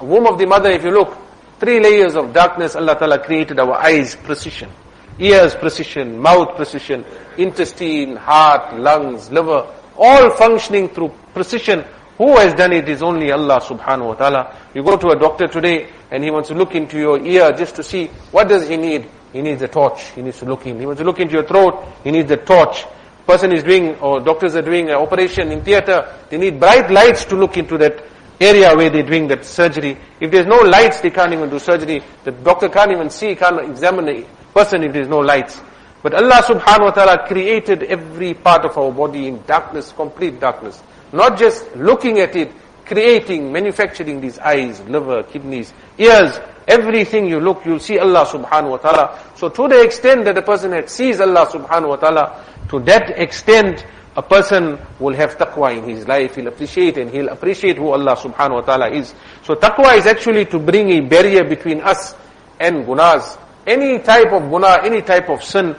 The 0.00 0.04
womb 0.04 0.26
of 0.26 0.38
the 0.38 0.46
mother, 0.46 0.70
if 0.70 0.82
you 0.82 0.90
look, 0.90 1.16
three 1.60 1.78
layers 1.78 2.16
of 2.16 2.32
darkness, 2.32 2.74
Allah 2.74 2.98
Ta'ala 2.98 3.20
created 3.20 3.60
our 3.60 3.74
eyes, 3.74 4.16
precision. 4.16 4.70
Ears, 5.18 5.54
precision. 5.54 6.18
Mouth, 6.18 6.56
precision. 6.56 7.04
Intestine, 7.36 8.16
heart, 8.16 8.78
lungs, 8.78 9.30
liver 9.30 9.66
all 9.98 10.30
functioning 10.30 10.88
through 10.88 11.12
precision. 11.34 11.84
Who 12.16 12.36
has 12.36 12.54
done 12.54 12.72
it 12.72 12.88
is 12.88 13.02
only 13.02 13.30
Allah 13.30 13.60
subhanahu 13.60 14.08
wa 14.08 14.14
ta'ala. 14.14 14.56
You 14.74 14.82
go 14.82 14.96
to 14.96 15.08
a 15.10 15.18
doctor 15.18 15.46
today 15.46 15.88
and 16.10 16.24
he 16.24 16.30
wants 16.30 16.48
to 16.48 16.54
look 16.54 16.74
into 16.74 16.98
your 16.98 17.20
ear 17.24 17.52
just 17.52 17.76
to 17.76 17.82
see 17.82 18.06
what 18.30 18.48
does 18.48 18.68
he 18.68 18.76
need. 18.76 19.08
He 19.32 19.42
needs 19.42 19.62
a 19.62 19.68
torch. 19.68 20.02
He 20.14 20.22
needs 20.22 20.38
to 20.38 20.46
look 20.46 20.66
in. 20.66 20.80
He 20.80 20.86
wants 20.86 21.00
to 21.00 21.04
look 21.04 21.20
into 21.20 21.34
your 21.34 21.44
throat. 21.44 21.84
He 22.02 22.10
needs 22.10 22.30
a 22.30 22.36
torch. 22.36 22.86
Person 23.26 23.52
is 23.52 23.62
doing, 23.62 23.94
or 23.96 24.20
doctors 24.20 24.56
are 24.56 24.62
doing 24.62 24.88
an 24.88 24.96
operation 24.96 25.52
in 25.52 25.62
theater. 25.62 26.12
They 26.30 26.38
need 26.38 26.58
bright 26.58 26.90
lights 26.90 27.24
to 27.26 27.36
look 27.36 27.56
into 27.56 27.76
that 27.78 28.02
area 28.40 28.74
where 28.74 28.88
they're 28.88 29.02
doing 29.02 29.28
that 29.28 29.44
surgery. 29.44 29.98
If 30.18 30.30
there's 30.30 30.46
no 30.46 30.56
lights, 30.56 31.00
they 31.00 31.10
can't 31.10 31.32
even 31.32 31.50
do 31.50 31.58
surgery. 31.58 32.02
The 32.24 32.32
doctor 32.32 32.68
can't 32.68 32.90
even 32.90 33.10
see, 33.10 33.34
can't 33.36 33.60
examine 33.60 34.06
the 34.06 34.26
person 34.58 34.82
if 34.82 34.92
there's 34.92 35.08
no 35.08 35.20
lights. 35.20 35.60
But 36.02 36.14
Allah 36.14 36.42
subhanahu 36.42 36.90
wa 36.90 36.90
ta'ala 36.90 37.26
created 37.26 37.84
every 37.84 38.34
part 38.34 38.64
of 38.64 38.76
our 38.76 38.90
body 38.90 39.28
in 39.28 39.42
darkness, 39.46 39.92
complete 39.92 40.40
darkness. 40.40 40.82
Not 41.12 41.38
just 41.38 41.74
looking 41.76 42.18
at 42.18 42.34
it, 42.34 42.50
creating, 42.84 43.52
manufacturing 43.52 44.20
these 44.20 44.38
eyes, 44.38 44.80
liver, 44.88 45.22
kidneys, 45.22 45.72
ears, 45.98 46.40
everything 46.66 47.26
you 47.26 47.38
look, 47.40 47.64
you'll 47.64 47.78
see 47.78 47.98
Allah 47.98 48.26
subhanahu 48.26 48.70
wa 48.70 48.76
ta'ala. 48.78 49.18
So 49.36 49.48
to 49.48 49.68
the 49.68 49.80
extent 49.82 50.24
that 50.24 50.36
a 50.38 50.42
person 50.42 50.74
sees 50.88 51.20
Allah 51.20 51.46
subhanahu 51.46 51.88
wa 51.88 51.96
ta'ala, 51.96 52.44
to 52.70 52.80
that 52.80 53.10
extent, 53.18 53.84
a 54.16 54.22
person 54.22 54.78
will 54.98 55.14
have 55.14 55.38
taqwa 55.38 55.76
in 55.76 55.84
his 55.88 56.08
life, 56.08 56.34
he'll 56.36 56.48
appreciate 56.48 56.98
and 56.98 57.10
he'll 57.10 57.28
appreciate 57.28 57.76
who 57.76 57.90
Allah 57.90 58.16
subhanahu 58.16 58.54
wa 58.54 58.60
ta'ala 58.62 58.90
is. 58.90 59.14
So 59.44 59.54
taqwa 59.54 59.96
is 59.96 60.06
actually 60.06 60.46
to 60.46 60.58
bring 60.58 60.90
a 60.90 61.00
barrier 61.00 61.44
between 61.44 61.80
us 61.80 62.14
and 62.58 62.84
gunas. 62.84 63.38
Any 63.68 63.98
type 63.98 64.32
of 64.32 64.48
guna, 64.48 64.80
any 64.82 65.02
type 65.02 65.28
of 65.28 65.44
sin, 65.44 65.76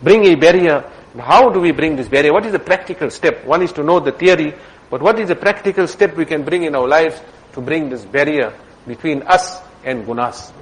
bring 0.00 0.24
a 0.26 0.36
barrier. 0.36 0.88
How 1.18 1.50
do 1.50 1.58
we 1.58 1.72
bring 1.72 1.96
this 1.96 2.08
barrier? 2.08 2.32
What 2.32 2.46
is 2.46 2.52
the 2.52 2.60
practical 2.60 3.10
step? 3.10 3.44
One 3.44 3.60
is 3.62 3.72
to 3.72 3.82
know 3.82 3.98
the 3.98 4.12
theory, 4.12 4.54
but 4.88 5.02
what 5.02 5.18
is 5.18 5.26
the 5.26 5.34
practical 5.34 5.88
step 5.88 6.16
we 6.16 6.26
can 6.26 6.44
bring 6.44 6.62
in 6.62 6.76
our 6.76 6.86
lives 6.86 7.20
to 7.54 7.60
bring 7.60 7.90
this 7.90 8.04
barrier 8.04 8.54
between 8.86 9.22
us 9.22 9.60
and 9.82 10.06
gunas? 10.06 10.52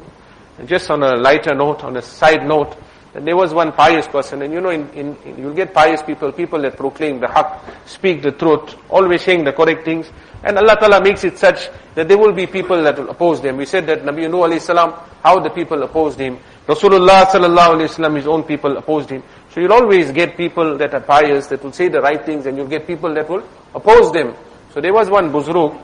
And 0.58 0.66
just 0.66 0.90
on 0.90 1.02
a 1.02 1.14
lighter 1.14 1.54
note, 1.54 1.84
on 1.84 1.96
a 1.98 2.02
side 2.02 2.46
note, 2.46 2.74
and 3.14 3.26
there 3.26 3.36
was 3.36 3.52
one 3.52 3.72
pious 3.72 4.08
person, 4.08 4.40
and 4.40 4.54
you 4.54 4.60
know, 4.62 4.70
in, 4.70 4.88
in, 4.90 5.16
in, 5.26 5.36
you'll 5.36 5.52
get 5.52 5.74
pious 5.74 6.02
people, 6.02 6.32
people 6.32 6.62
that 6.62 6.78
proclaim 6.78 7.20
the 7.20 7.26
haqq, 7.26 7.60
speak 7.84 8.22
the 8.22 8.32
truth, 8.32 8.74
always 8.88 9.20
saying 9.20 9.44
the 9.44 9.52
correct 9.52 9.84
things, 9.84 10.10
and 10.42 10.56
Allah 10.56 10.76
Ta'ala 10.76 11.02
makes 11.02 11.22
it 11.24 11.36
such 11.36 11.68
that 11.94 12.08
there 12.08 12.16
will 12.16 12.32
be 12.32 12.46
people 12.46 12.82
that 12.82 12.98
will 12.98 13.10
oppose 13.10 13.42
them. 13.42 13.58
We 13.58 13.66
said 13.66 13.86
that 13.86 14.02
Nabi 14.02 14.30
Nuh 14.30 14.48
alayhi 14.48 14.62
salam, 14.62 14.94
how 15.22 15.38
the 15.40 15.50
people 15.50 15.82
opposed 15.82 16.18
him. 16.18 16.38
Rasulullah 16.66 17.26
sallallahu 17.26 17.80
alayhi 17.80 18.16
his 18.16 18.26
own 18.26 18.44
people 18.44 18.76
opposed 18.76 19.10
him. 19.10 19.22
So 19.50 19.60
you'll 19.60 19.72
always 19.72 20.12
get 20.12 20.36
people 20.36 20.78
that 20.78 20.94
are 20.94 21.00
pious, 21.00 21.48
that 21.48 21.62
will 21.62 21.72
say 21.72 21.88
the 21.88 22.00
right 22.00 22.24
things, 22.24 22.46
and 22.46 22.56
you'll 22.56 22.68
get 22.68 22.86
people 22.86 23.12
that 23.14 23.28
will 23.28 23.42
oppose 23.74 24.12
them. 24.12 24.34
So 24.72 24.80
there 24.80 24.92
was 24.92 25.10
one 25.10 25.32
Buzruk, 25.32 25.78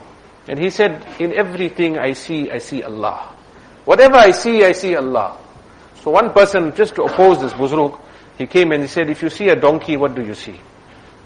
and 0.47 0.59
he 0.59 0.71
said, 0.71 1.05
in 1.19 1.33
everything 1.33 1.99
I 1.99 2.13
see, 2.13 2.51
I 2.51 2.59
see 2.59 2.83
Allah. 2.83 3.35
Whatever 3.85 4.17
I 4.17 4.31
see, 4.31 4.65
I 4.65 4.73
see 4.73 4.95
Allah. 4.95 5.37
So 6.03 6.13
one 6.13 6.33
person, 6.33 6.75
just 6.75 6.95
to 6.95 7.03
oppose 7.03 7.41
this 7.41 7.53
Buzruk, 7.53 8.01
he 8.39 8.47
came 8.47 8.71
and 8.71 8.83
he 8.83 8.89
said, 8.89 9.11
if 9.11 9.21
you 9.21 9.31
see 9.31 9.49
a 9.49 9.57
donkey, 9.57 9.97
what 9.97 10.15
do 10.15 10.25
you 10.25 10.35
see? 10.35 10.61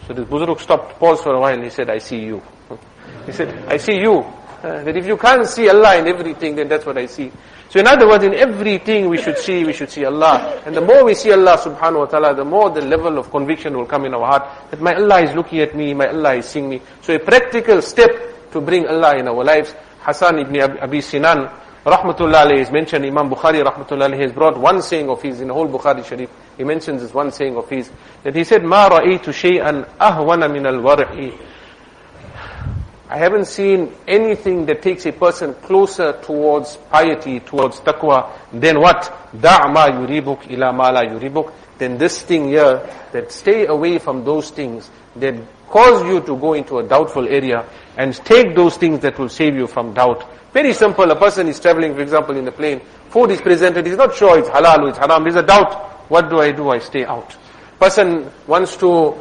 So 0.07 0.13
this 0.13 0.25
Buzruk 0.25 0.59
stopped, 0.59 0.99
paused 0.99 1.23
for 1.23 1.33
a 1.35 1.39
while, 1.39 1.53
and 1.53 1.63
he 1.63 1.69
said, 1.69 1.89
I 1.89 1.99
see 1.99 2.19
you. 2.19 2.41
He 3.25 3.31
said, 3.31 3.65
I 3.69 3.77
see 3.77 3.99
you. 4.01 4.25
Uh, 4.62 4.82
that 4.82 4.96
if 4.96 5.06
you 5.06 5.16
can't 5.16 5.46
see 5.46 5.68
Allah 5.68 5.98
in 5.98 6.08
everything, 6.08 6.56
then 6.56 6.66
that's 6.66 6.84
what 6.84 6.98
I 6.98 7.06
see. 7.06 7.30
So 7.68 7.78
in 7.78 7.86
other 7.86 8.08
words, 8.08 8.24
in 8.24 8.34
everything 8.34 9.08
we 9.08 9.18
should 9.22 9.38
see, 9.38 9.64
we 9.64 9.72
should 9.72 9.90
see 9.90 10.04
Allah. 10.04 10.60
And 10.66 10.74
the 10.74 10.80
more 10.80 11.04
we 11.04 11.14
see 11.14 11.30
Allah 11.30 11.56
subhanahu 11.58 11.98
wa 11.98 12.06
ta'ala, 12.06 12.34
the 12.34 12.44
more 12.44 12.68
the 12.70 12.80
level 12.80 13.18
of 13.18 13.30
conviction 13.30 13.76
will 13.76 13.86
come 13.86 14.04
in 14.06 14.14
our 14.14 14.26
heart 14.26 14.70
that 14.70 14.80
my 14.80 14.94
Allah 14.94 15.20
is 15.20 15.32
looking 15.34 15.60
at 15.60 15.76
me, 15.76 15.94
my 15.94 16.08
Allah 16.08 16.34
is 16.34 16.46
seeing 16.46 16.68
me. 16.68 16.82
So 17.02 17.14
a 17.14 17.18
practical 17.20 17.80
step 17.82 18.10
to 18.50 18.60
bring 18.60 18.88
Allah 18.88 19.16
in 19.16 19.28
our 19.28 19.44
lives. 19.44 19.74
Hassan 20.00 20.38
ibn 20.40 20.58
Abi 20.80 21.02
Sinan, 21.02 21.48
Rahmatullah 21.84 22.46
alayhi 22.46 22.62
is 22.62 22.70
mentioned, 22.72 23.04
Imam 23.04 23.30
Bukhari 23.30 23.62
Rahmatullah 23.62 24.10
alayhi 24.10 24.22
has 24.22 24.32
brought 24.32 24.58
one 24.58 24.82
saying 24.82 25.08
of 25.08 25.22
his 25.22 25.40
in 25.40 25.48
the 25.48 25.54
whole 25.54 25.68
Bukhari 25.68 26.04
Sharif. 26.04 26.30
He 26.56 26.64
mentions 26.64 27.02
this 27.02 27.14
one 27.14 27.30
saying 27.30 27.56
of 27.56 27.68
his, 27.68 27.90
that 28.24 28.34
he 28.34 28.42
said, 28.42 28.62
مَا 28.62 28.88
رَأَيْتُ 28.88 29.22
شَيْئًا 29.22 29.98
أَهْوَنَ 29.98 30.50
مِنَ 30.50 30.66
الْوَرْحِ 30.66 31.38
I 33.09 33.17
haven't 33.17 33.45
seen 33.45 33.93
anything 34.07 34.65
that 34.67 34.81
takes 34.81 35.05
a 35.05 35.11
person 35.11 35.53
closer 35.55 36.13
towards 36.21 36.77
piety, 36.89 37.41
towards 37.41 37.79
taqwa, 37.81 38.31
than 38.51 38.79
what? 38.79 39.03
Da'ma 39.35 39.91
yuribuk 39.91 40.49
ila 40.49 40.71
mala 40.73 41.05
yuribuk. 41.05 41.51
Then 41.77 41.97
this 41.97 42.21
thing 42.23 42.47
here, 42.47 42.81
that 43.11 43.31
stay 43.31 43.67
away 43.67 43.99
from 43.99 44.23
those 44.23 44.51
things 44.51 44.89
that 45.17 45.35
cause 45.67 46.05
you 46.05 46.21
to 46.21 46.37
go 46.37 46.53
into 46.53 46.79
a 46.79 46.83
doubtful 46.83 47.27
area 47.27 47.65
and 47.97 48.15
take 48.25 48.55
those 48.55 48.77
things 48.77 48.99
that 49.01 49.17
will 49.19 49.29
save 49.29 49.55
you 49.55 49.67
from 49.67 49.93
doubt. 49.93 50.23
Very 50.53 50.71
simple, 50.71 51.09
a 51.09 51.15
person 51.15 51.47
is 51.47 51.59
traveling, 51.59 51.95
for 51.95 52.01
example, 52.01 52.37
in 52.37 52.45
the 52.45 52.51
plane, 52.51 52.79
food 53.09 53.31
is 53.31 53.41
presented, 53.41 53.85
he's 53.85 53.97
not 53.97 54.15
sure 54.15 54.37
it's 54.37 54.49
halal 54.49 54.83
or 54.83 54.89
it's 54.89 54.97
haram, 54.97 55.23
there's 55.23 55.35
a 55.35 55.43
doubt. 55.43 55.73
What 56.09 56.29
do 56.29 56.39
I 56.39 56.51
do? 56.51 56.69
I 56.69 56.79
stay 56.79 57.05
out. 57.05 57.35
Person 57.79 58.31
wants 58.45 58.77
to 58.77 59.17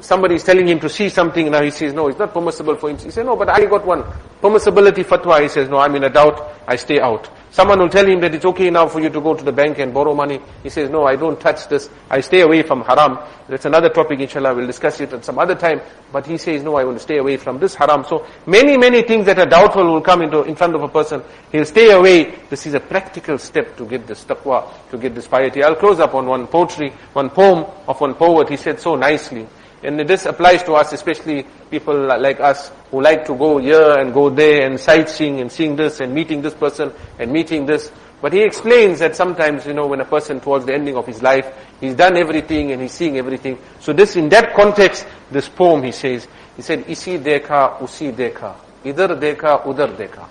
somebody 0.00 0.36
is 0.36 0.44
telling 0.44 0.68
him 0.68 0.80
to 0.80 0.88
see 0.88 1.08
something. 1.08 1.50
Now 1.50 1.62
he 1.62 1.70
says, 1.70 1.92
no, 1.92 2.08
it's 2.08 2.18
not 2.18 2.32
permissible 2.32 2.76
for 2.76 2.90
him. 2.90 2.98
He 2.98 3.10
says, 3.10 3.24
no, 3.24 3.36
but 3.36 3.48
I 3.48 3.64
got 3.66 3.86
one. 3.86 4.02
Permissibility 4.40 5.04
fatwa. 5.04 5.42
He 5.42 5.48
says, 5.48 5.68
no, 5.68 5.78
I'm 5.78 5.94
in 5.94 6.04
a 6.04 6.10
doubt. 6.10 6.54
I 6.66 6.76
stay 6.76 7.00
out. 7.00 7.28
Someone 7.50 7.78
will 7.78 7.88
tell 7.88 8.06
him 8.06 8.20
that 8.20 8.34
it's 8.34 8.44
okay 8.44 8.68
now 8.68 8.86
for 8.86 9.00
you 9.00 9.08
to 9.08 9.18
go 9.18 9.32
to 9.32 9.42
the 9.42 9.52
bank 9.52 9.78
and 9.78 9.94
borrow 9.94 10.14
money. 10.14 10.40
He 10.62 10.68
says, 10.68 10.90
no, 10.90 11.06
I 11.06 11.16
don't 11.16 11.40
touch 11.40 11.68
this. 11.68 11.88
I 12.10 12.20
stay 12.20 12.42
away 12.42 12.62
from 12.62 12.82
haram. 12.82 13.18
That's 13.48 13.64
another 13.64 13.88
topic, 13.88 14.20
inshallah. 14.20 14.54
We'll 14.54 14.66
discuss 14.66 15.00
it 15.00 15.12
at 15.14 15.24
some 15.24 15.38
other 15.38 15.54
time. 15.54 15.80
But 16.12 16.26
he 16.26 16.36
says, 16.36 16.62
no, 16.62 16.76
I 16.76 16.84
want 16.84 16.98
to 16.98 17.02
stay 17.02 17.16
away 17.16 17.38
from 17.38 17.58
this 17.58 17.74
haram. 17.74 18.04
So 18.04 18.26
many, 18.44 18.76
many 18.76 19.02
things 19.02 19.24
that 19.24 19.38
are 19.38 19.46
doubtful 19.46 19.84
will 19.84 20.02
come 20.02 20.20
into, 20.20 20.42
in 20.42 20.54
front 20.54 20.74
of 20.74 20.82
a 20.82 20.88
person. 20.88 21.22
He'll 21.50 21.64
stay 21.64 21.92
away. 21.92 22.34
This 22.50 22.66
is 22.66 22.74
a 22.74 22.80
practical 22.80 23.38
step 23.38 23.74
to 23.78 23.86
get 23.86 24.06
this 24.06 24.24
taqwa, 24.24 24.70
to 24.90 24.98
get 24.98 25.14
this 25.14 25.26
piety. 25.26 25.62
I'll 25.62 25.76
close 25.76 25.98
up 25.98 26.14
on 26.14 26.26
one 26.26 26.46
poetry, 26.48 26.92
one 27.14 27.30
poem 27.30 27.64
of 27.88 27.98
one 27.98 28.14
poet. 28.14 28.50
He 28.50 28.58
said 28.58 28.80
so 28.80 28.96
nicely. 28.96 29.46
And 29.86 30.00
this 30.00 30.26
applies 30.26 30.64
to 30.64 30.72
us, 30.72 30.92
especially 30.92 31.46
people 31.70 31.94
like 31.94 32.40
us 32.40 32.72
who 32.90 33.00
like 33.00 33.24
to 33.26 33.36
go 33.36 33.58
here 33.58 33.92
and 33.92 34.12
go 34.12 34.28
there 34.28 34.66
and 34.66 34.80
sightseeing 34.80 35.40
and 35.40 35.50
seeing 35.50 35.76
this 35.76 36.00
and 36.00 36.12
meeting 36.12 36.42
this 36.42 36.54
person 36.54 36.92
and 37.20 37.30
meeting 37.30 37.66
this. 37.66 37.92
But 38.20 38.32
he 38.32 38.42
explains 38.42 38.98
that 38.98 39.14
sometimes, 39.14 39.64
you 39.64 39.74
know, 39.74 39.86
when 39.86 40.00
a 40.00 40.04
person 40.04 40.40
towards 40.40 40.66
the 40.66 40.74
ending 40.74 40.96
of 40.96 41.06
his 41.06 41.22
life, 41.22 41.46
he's 41.80 41.94
done 41.94 42.16
everything 42.16 42.72
and 42.72 42.82
he's 42.82 42.92
seeing 42.92 43.16
everything. 43.16 43.58
So 43.78 43.92
this, 43.92 44.16
in 44.16 44.28
that 44.30 44.54
context, 44.54 45.06
this 45.30 45.48
poem 45.48 45.84
he 45.84 45.92
says, 45.92 46.26
he 46.56 46.62
said, 46.62 46.84
isi 46.88 47.18
dekha, 47.18 47.80
usi 47.80 48.10
dekha, 48.10 48.56
idhar 48.84 49.20
dekha, 49.20 49.62
udhar 49.64 49.94
dekha. 49.94 50.26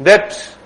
That 0.00 0.56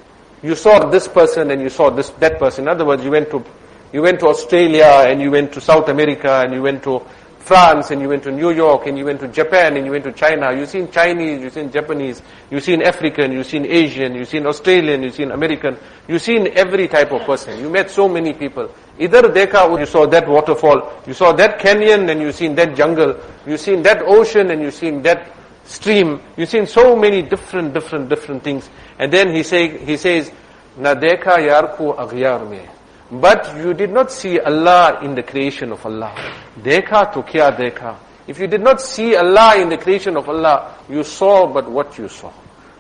you 0.43 0.55
saw 0.55 0.89
this 0.89 1.09
person 1.09 1.51
and 1.51 1.61
you 1.61 1.69
saw 1.69 1.91
this, 1.91 2.11
that 2.11 2.39
person. 2.39 2.65
In 2.65 2.69
other 2.69 2.85
words, 2.85 3.03
you 3.03 3.11
went 3.11 3.31
to, 3.31 3.45
you 3.93 4.03
went 4.03 4.21
to 4.21 4.27
Australia 4.27 5.07
and 5.09 5.21
you 5.21 5.33
went 5.33 5.53
to 5.55 5.61
South 5.61 5.89
America 5.89 6.43
and 6.45 6.55
you 6.55 6.63
went 6.63 6.85
to 6.85 7.03
France 7.41 7.91
and 7.91 8.01
you 8.01 8.09
went 8.09 8.23
to 8.23 8.31
New 8.31 8.51
York 8.51 8.87
and 8.87 8.97
you 8.97 9.05
went 9.05 9.19
to 9.21 9.29
Japan 9.29 9.77
and 9.77 9.85
you 9.85 9.93
went 9.93 10.05
to 10.05 10.13
China. 10.13 10.53
You've 10.53 10.69
seen 10.69 10.91
Chinese, 10.91 11.43
you've 11.43 11.53
seen 11.53 11.73
Japanese, 11.73 12.23
you've 12.51 12.63
seen 12.63 12.83
African, 12.83 13.33
you've 13.33 13.47
seen 13.47 13.67
Asian, 13.67 14.15
you've 14.15 14.29
seen 14.29 14.47
Australian, 14.47 15.03
you've 15.03 15.15
seen 15.15 15.31
American. 15.31 15.77
You've 16.07 16.23
seen 16.23 16.49
every 16.49 16.87
type 16.87 17.13
of 17.13 17.23
person. 17.23 17.59
You 17.59 17.71
met 17.71 17.91
so 17.91 18.09
many 18.09 18.35
people. 18.35 18.69
Idhar 18.99 19.35
dekha, 19.35 19.79
you 19.81 19.87
saw 19.87 20.07
that 20.07 20.29
waterfall, 20.29 21.03
you 21.07 21.15
saw 21.15 21.33
that 21.33 21.59
canyon 21.59 22.09
and 22.11 22.21
you've 22.21 22.35
seen 22.35 22.55
that 22.57 22.77
jungle, 22.77 23.19
you've 23.47 23.61
seen 23.61 23.83
that 23.83 24.03
ocean 24.03 24.51
and 24.51 24.63
you've 24.63 24.75
seen 24.75 25.03
that 25.03 25.35
stream. 25.65 26.21
You've 26.37 26.51
seen 26.51 26.67
so 26.67 26.95
many 26.95 27.23
different, 27.23 27.73
different, 27.73 28.09
different 28.09 28.45
things. 28.45 28.69
And 28.99 29.13
then 29.13 29.35
he 29.35 29.43
say, 29.43 29.79
he 29.79 29.97
says, 29.97 30.31
na 30.77 30.95
dekha 30.95 31.39
yarku 31.39 31.97
aghyar 31.97 32.49
mein. 32.49 32.69
But 33.12 33.56
you 33.58 33.74
did 33.74 33.92
not 33.92 34.12
see 34.12 34.40
Allah 34.40 35.00
in 35.04 35.14
the 35.14 35.24
creation 35.24 35.72
of 35.72 35.86
Allah. 35.86 36.14
Dekha 36.60 37.14
to 37.14 37.22
kya 37.22 37.56
dekha. 37.56 37.96
If 38.28 38.40
you 38.40 38.48
did 38.48 38.62
not 38.62 38.82
see 38.82 39.16
Allah 39.16 39.62
in 39.62 39.70
the 39.70 39.78
creation 39.78 40.18
of 40.18 40.28
Allah, 40.28 40.76
you 40.90 41.04
saw 41.04 41.46
but 41.46 41.70
what 41.70 41.98
you 41.98 42.10
saw. 42.10 42.32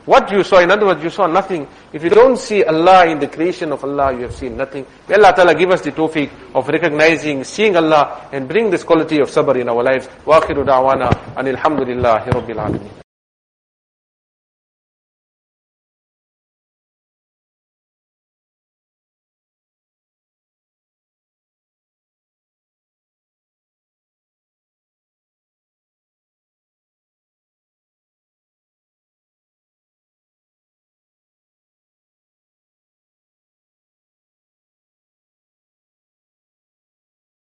What 0.06 0.32
you 0.32 0.44
saw, 0.44 0.60
in 0.60 0.70
other 0.70 0.86
words, 0.86 1.04
you 1.04 1.10
saw 1.10 1.26
nothing. 1.26 1.68
If 1.92 2.04
you 2.04 2.10
don't 2.12 2.38
see 2.38 2.64
Allah 2.64 3.08
in 3.08 3.18
the 3.20 3.28
creation 3.28 3.72
of 3.72 3.84
Allah, 3.84 4.14
you 4.14 4.22
have 4.22 4.36
seen 4.36 4.56
nothing. 4.56 4.86
May 5.10 5.16
Allah 5.16 5.34
Ta'ala 5.36 5.56
give 5.56 5.72
us 5.72 5.82
the 5.82 5.92
tawfiq 5.92 6.30
of 6.54 6.68
recognizing, 6.68 7.44
seeing 7.44 7.76
Allah, 7.76 8.30
and 8.32 8.48
bring 8.48 8.70
this 8.70 8.84
quality 8.84 9.20
of 9.20 9.30
sabr 9.30 9.60
in 9.60 9.68
our 9.70 9.84
lives. 9.84 10.08
وآخر 10.26 10.62
دعوانا 10.64 11.10
أن 11.38 11.48
الحمد 11.48 11.82
لله 11.82 12.30
رب 12.30 12.50
العالمين 12.50 12.90